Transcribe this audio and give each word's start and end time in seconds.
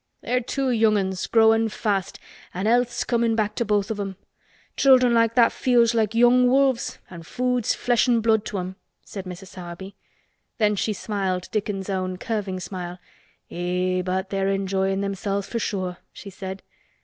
"They're 0.21 0.41
two 0.41 0.71
young 0.71 0.97
'uns 0.97 1.27
growin' 1.27 1.69
fast, 1.69 2.17
an' 2.55 2.65
health's 2.65 3.03
comin' 3.03 3.35
back 3.35 3.53
to 3.53 3.63
both 3.63 3.91
of 3.91 3.99
'em. 3.99 4.15
Children 4.75 5.13
like 5.13 5.35
that 5.35 5.51
feels 5.51 5.93
like 5.93 6.15
young 6.15 6.47
wolves 6.47 6.97
an' 7.11 7.21
food's 7.21 7.75
flesh 7.75 8.09
an' 8.09 8.21
blood 8.21 8.43
to 8.45 8.57
'em," 8.57 8.77
said 9.05 9.25
Mrs. 9.25 9.49
Sowerby. 9.49 9.95
Then 10.57 10.75
she 10.75 10.91
smiled 10.93 11.49
Dickon's 11.51 11.87
own 11.87 12.17
curving 12.17 12.59
smile. 12.59 12.97
"Eh! 13.51 14.01
but 14.01 14.31
they're 14.31 14.49
enjoyin' 14.49 15.01
theirselves 15.01 15.47
for 15.47 15.59
sure," 15.59 15.97
she 16.11 16.31
said. 16.31 16.63